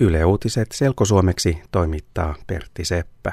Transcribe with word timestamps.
Yle 0.00 0.24
Uutiset 0.24 0.72
selkosuomeksi 0.72 1.62
toimittaa 1.70 2.34
Pertti 2.46 2.84
Seppä. 2.84 3.32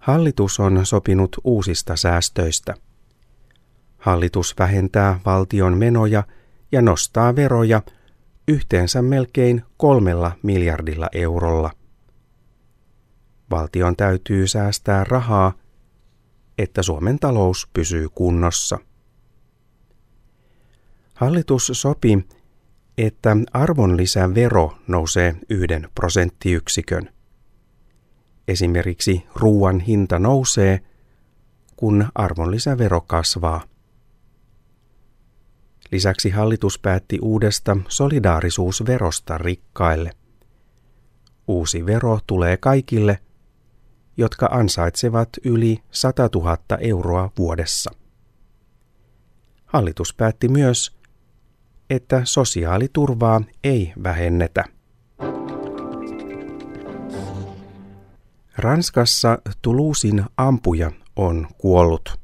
Hallitus 0.00 0.60
on 0.60 0.86
sopinut 0.86 1.36
uusista 1.44 1.96
säästöistä. 1.96 2.74
Hallitus 3.98 4.54
vähentää 4.58 5.20
valtion 5.26 5.78
menoja 5.78 6.22
ja 6.72 6.82
nostaa 6.82 7.36
veroja 7.36 7.82
yhteensä 8.48 9.02
melkein 9.02 9.62
kolmella 9.76 10.32
miljardilla 10.42 11.08
eurolla. 11.12 11.70
Valtion 13.50 13.96
täytyy 13.96 14.46
säästää 14.46 15.04
rahaa, 15.04 15.52
että 16.58 16.82
Suomen 16.82 17.18
talous 17.18 17.68
pysyy 17.72 18.08
kunnossa. 18.08 18.78
Hallitus 21.14 21.70
sopi, 21.74 22.26
että 22.98 23.36
arvonlisävero 23.52 24.78
nousee 24.86 25.36
yhden 25.48 25.88
prosenttiyksikön. 25.94 27.10
Esimerkiksi 28.48 29.26
ruoan 29.34 29.80
hinta 29.80 30.18
nousee, 30.18 30.80
kun 31.76 32.08
arvonlisävero 32.14 33.00
kasvaa. 33.00 33.64
Lisäksi 35.92 36.30
hallitus 36.30 36.78
päätti 36.78 37.18
uudesta 37.22 37.76
solidaarisuusverosta 37.88 39.38
rikkaille. 39.38 40.12
Uusi 41.48 41.86
vero 41.86 42.18
tulee 42.26 42.56
kaikille, 42.56 43.18
jotka 44.16 44.46
ansaitsevat 44.46 45.28
yli 45.44 45.82
100 45.90 46.28
000 46.34 46.58
euroa 46.80 47.30
vuodessa. 47.38 47.90
Hallitus 49.66 50.14
päätti 50.14 50.48
myös, 50.48 50.96
että 51.90 52.20
sosiaaliturvaa 52.24 53.40
ei 53.64 53.92
vähennetä. 54.02 54.64
Ranskassa 58.56 59.38
Tuluusin 59.62 60.24
ampuja 60.36 60.90
on 61.16 61.48
kuollut. 61.58 62.20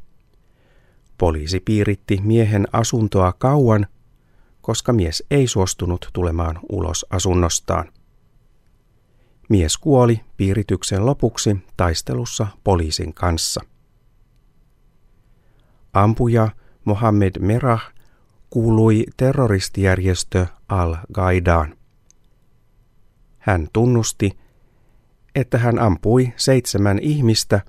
Poliisi 1.19 1.61
piiritti 1.61 2.21
miehen 2.23 2.69
asuntoa 2.73 3.33
kauan, 3.33 3.87
koska 4.61 4.93
mies 4.93 5.25
ei 5.31 5.47
suostunut 5.47 6.11
tulemaan 6.13 6.59
ulos 6.69 7.07
asunnostaan. 7.11 7.93
Mies 9.49 9.77
kuoli 9.77 10.21
piirityksen 10.37 11.07
lopuksi 11.07 11.57
taistelussa 11.77 12.47
poliisin 12.65 13.15
kanssa. 13.15 13.61
Ampuja 15.93 16.49
Mohammed 16.85 17.33
Merah 17.39 17.93
kuului 18.53 19.07
terroristijärjestö 19.17 20.47
Al-Qaidaan. 20.69 21.77
Hän 23.39 23.69
tunnusti, 23.73 24.39
että 25.35 25.59
hän 25.59 25.79
ampui 25.79 26.33
seitsemän 26.37 26.99
ihmistä, 26.99 27.61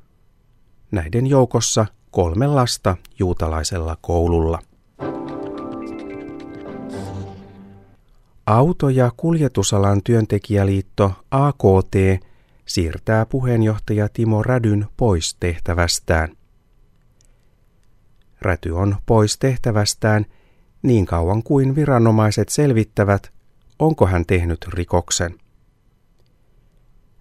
näiden 0.91 1.27
joukossa 1.27 1.85
kolme 2.11 2.47
lasta 2.47 2.97
juutalaisella 3.19 3.97
koululla. 4.01 4.59
Auto- 8.45 8.89
ja 8.89 9.11
kuljetusalan 9.17 10.03
työntekijäliitto 10.03 11.11
AKT 11.31 11.95
siirtää 12.65 13.25
puheenjohtaja 13.25 14.09
Timo 14.09 14.43
Rädyn 14.43 14.87
pois 14.97 15.35
tehtävästään. 15.39 16.37
Räty 18.41 18.69
on 18.69 18.95
pois 19.05 19.37
tehtävästään– 19.37 20.25
niin 20.83 21.05
kauan 21.05 21.43
kuin 21.43 21.75
viranomaiset 21.75 22.49
selvittävät, 22.49 23.31
onko 23.79 24.07
hän 24.07 24.25
tehnyt 24.25 24.65
rikoksen. 24.73 25.39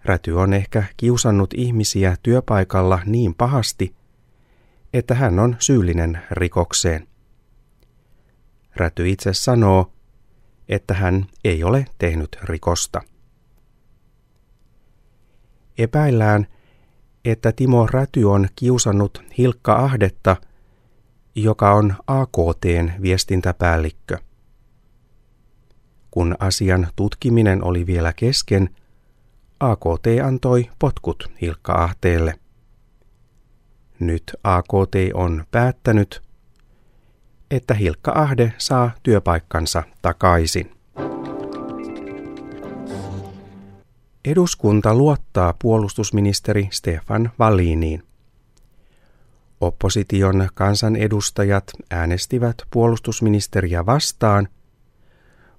Räty 0.05 0.31
on 0.31 0.53
ehkä 0.53 0.83
kiusannut 0.97 1.53
ihmisiä 1.53 2.15
työpaikalla 2.23 2.99
niin 3.05 3.33
pahasti, 3.33 3.95
että 4.93 5.15
hän 5.15 5.39
on 5.39 5.55
syyllinen 5.59 6.21
rikokseen. 6.31 7.07
Räty 8.75 9.09
itse 9.09 9.33
sanoo, 9.33 9.91
että 10.69 10.93
hän 10.93 11.25
ei 11.43 11.63
ole 11.63 11.85
tehnyt 11.97 12.37
rikosta. 12.43 13.01
Epäillään, 15.77 16.47
että 17.25 17.51
Timo 17.51 17.87
Räty 17.87 18.23
on 18.23 18.47
kiusannut 18.55 19.23
Hilkka 19.37 19.75
Ahdetta– 19.75 20.35
joka 21.35 21.73
on 21.73 21.95
AKTn 22.07 22.91
viestintäpäällikkö. 23.01 24.17
Kun 26.11 26.35
asian 26.39 26.87
tutkiminen 26.95 27.63
oli 27.63 27.85
vielä 27.85 28.13
kesken, 28.13 28.69
AKT 29.59 30.07
antoi 30.25 30.69
potkut 30.79 31.31
Hilkka 31.41 31.73
Ahteelle. 31.73 32.33
Nyt 33.99 34.23
AKT 34.43 34.95
on 35.13 35.45
päättänyt, 35.51 36.21
että 37.51 37.73
Hilkka 37.73 38.11
Ahde 38.15 38.53
saa 38.57 38.91
työpaikkansa 39.03 39.83
takaisin. 40.01 40.71
Eduskunta 44.25 44.95
luottaa 44.95 45.53
puolustusministeri 45.61 46.67
Stefan 46.71 47.31
Walliniin. 47.39 48.03
Opposition 49.63 50.49
kansanedustajat 50.53 51.71
äänestivät 51.91 52.55
puolustusministeriä 52.71 53.85
vastaan, 53.85 54.47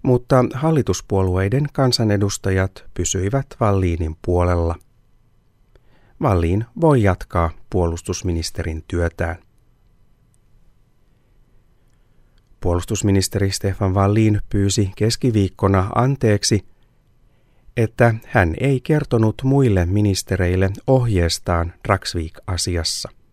mutta 0.03 0.45
hallituspuolueiden 0.55 1.67
kansanedustajat 1.73 2.85
pysyivät 2.95 3.47
Valliinin 3.61 4.17
puolella. 4.25 4.77
Valliin 6.23 6.65
voi 6.81 7.03
jatkaa 7.03 7.51
puolustusministerin 7.71 8.85
työtään. 8.89 9.37
Puolustusministeri 12.61 13.51
Stefan 13.51 13.95
Wallin 13.95 14.41
pyysi 14.51 14.91
keskiviikkona 14.97 15.91
anteeksi, 15.95 16.67
että 17.77 18.15
hän 18.27 18.55
ei 18.61 18.81
kertonut 18.81 19.43
muille 19.45 19.87
ministereille 19.87 20.71
ohjeestaan 20.87 21.73
Dragsvik-asiassa. 21.89 23.24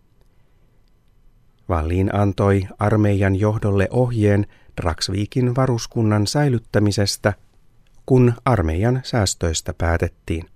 Wallin 1.70 2.14
antoi 2.14 2.68
armeijan 2.78 3.36
johdolle 3.36 3.88
ohjeen 3.90 4.46
Draksviikin 4.80 5.56
varuskunnan 5.56 6.26
säilyttämisestä, 6.26 7.32
kun 8.06 8.34
armeijan 8.44 9.00
säästöistä 9.04 9.74
päätettiin. 9.78 10.46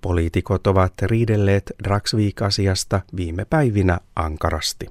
Poliitikot 0.00 0.66
ovat 0.66 0.92
riidelleet 1.02 1.72
Draksviik-asiasta 1.84 3.00
viime 3.16 3.44
päivinä 3.44 3.98
ankarasti. 4.16 4.86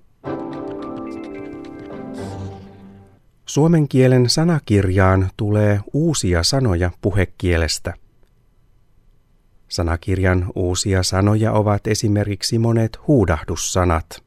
Suomen 3.46 3.88
kielen 3.88 4.30
sanakirjaan 4.30 5.30
tulee 5.38 5.80
uusia 5.94 6.44
sanoja 6.44 6.92
puhekielestä. 7.02 7.94
Sanakirjan 9.68 10.52
uusia 10.56 11.04
sanoja 11.04 11.52
ovat 11.52 11.88
esimerkiksi 11.88 12.60
monet 12.60 13.08
huudahdussanat– 13.08 14.06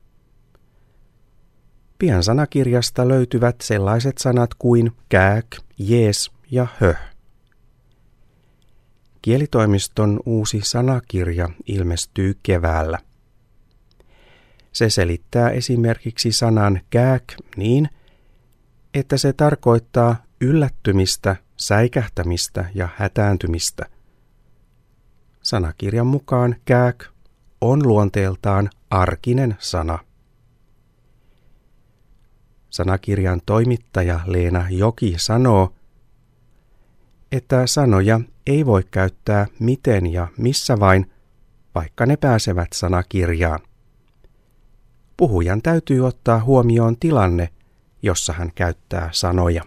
Pian 2.00 2.22
sanakirjasta 2.22 3.08
löytyvät 3.08 3.56
sellaiset 3.62 4.18
sanat 4.18 4.54
kuin 4.54 4.92
kääk, 5.08 5.46
jees 5.78 6.30
ja 6.50 6.66
höh. 6.78 6.98
Kielitoimiston 9.22 10.20
uusi 10.26 10.60
sanakirja 10.64 11.48
ilmestyy 11.66 12.38
keväällä. 12.42 12.98
Se 14.72 14.90
selittää 14.90 15.50
esimerkiksi 15.50 16.32
sanan 16.32 16.80
kääk 16.90 17.24
niin, 17.56 17.88
että 18.94 19.16
se 19.16 19.32
tarkoittaa 19.32 20.22
yllättymistä, 20.40 21.36
säikähtämistä 21.56 22.64
ja 22.74 22.88
hätääntymistä. 22.96 23.86
Sanakirjan 25.42 26.06
mukaan 26.06 26.56
kääk 26.64 27.04
on 27.60 27.88
luonteeltaan 27.88 28.70
arkinen 28.90 29.56
sana. 29.58 30.09
Sanakirjan 32.70 33.40
toimittaja 33.46 34.20
Leena 34.26 34.66
Joki 34.70 35.14
sanoo, 35.16 35.74
että 37.32 37.66
sanoja 37.66 38.20
ei 38.46 38.66
voi 38.66 38.84
käyttää 38.90 39.46
miten 39.58 40.12
ja 40.12 40.28
missä 40.36 40.80
vain, 40.80 41.10
vaikka 41.74 42.06
ne 42.06 42.16
pääsevät 42.16 42.68
sanakirjaan. 42.74 43.60
Puhujan 45.16 45.62
täytyy 45.62 46.06
ottaa 46.06 46.44
huomioon 46.44 46.96
tilanne, 46.96 47.48
jossa 48.02 48.32
hän 48.32 48.50
käyttää 48.54 49.08
sanoja. 49.12 49.62